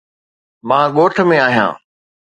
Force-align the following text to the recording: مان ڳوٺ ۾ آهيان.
مان 0.67 0.85
ڳوٺ 0.95 1.13
۾ 1.29 1.37
آهيان. 1.47 1.73